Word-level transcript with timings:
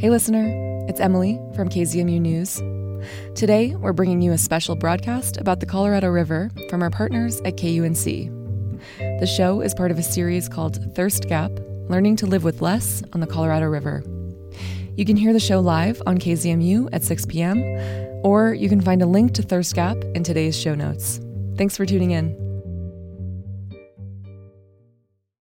Hey, 0.00 0.08
listener, 0.08 0.46
it's 0.88 0.98
Emily 0.98 1.38
from 1.54 1.68
KZMU 1.68 2.22
News. 2.22 2.56
Today, 3.34 3.74
we're 3.74 3.92
bringing 3.92 4.22
you 4.22 4.32
a 4.32 4.38
special 4.38 4.74
broadcast 4.74 5.36
about 5.36 5.60
the 5.60 5.66
Colorado 5.66 6.08
River 6.08 6.50
from 6.70 6.82
our 6.82 6.88
partners 6.88 7.38
at 7.42 7.58
KUNC. 7.58 8.30
The 9.20 9.26
show 9.26 9.60
is 9.60 9.74
part 9.74 9.90
of 9.90 9.98
a 9.98 10.02
series 10.02 10.48
called 10.48 10.94
Thirst 10.94 11.28
Gap 11.28 11.50
Learning 11.90 12.16
to 12.16 12.24
Live 12.24 12.44
with 12.44 12.62
Less 12.62 13.02
on 13.12 13.20
the 13.20 13.26
Colorado 13.26 13.66
River. 13.66 14.02
You 14.96 15.04
can 15.04 15.18
hear 15.18 15.34
the 15.34 15.38
show 15.38 15.60
live 15.60 16.00
on 16.06 16.16
KZMU 16.16 16.88
at 16.94 17.02
6 17.02 17.26
p.m., 17.26 17.58
or 18.24 18.54
you 18.54 18.70
can 18.70 18.80
find 18.80 19.02
a 19.02 19.06
link 19.06 19.34
to 19.34 19.42
Thirst 19.42 19.74
Gap 19.74 19.98
in 20.14 20.24
today's 20.24 20.58
show 20.58 20.74
notes. 20.74 21.20
Thanks 21.58 21.76
for 21.76 21.84
tuning 21.84 22.12
in. 22.12 22.39